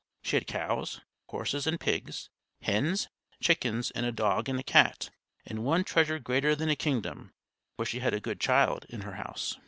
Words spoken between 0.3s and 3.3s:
had cows, horses, and pigs, hens,